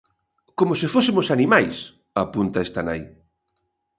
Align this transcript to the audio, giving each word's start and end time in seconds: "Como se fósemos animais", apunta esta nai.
"Como 0.59 0.73
se 0.79 0.87
fósemos 0.93 1.27
animais", 1.35 1.75
apunta 2.23 2.63
esta 2.67 2.81
nai. 2.87 3.01